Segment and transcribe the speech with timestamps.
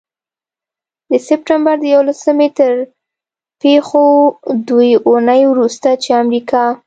[1.09, 2.73] د سپټمبر د یوولسمې تر
[3.61, 4.05] پيښو
[4.67, 6.63] دوې اونۍ وروسته، چې امریکا